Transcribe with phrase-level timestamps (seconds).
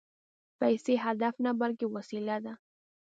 [0.59, 2.53] پیسې هدف نه، بلکې وسیله ده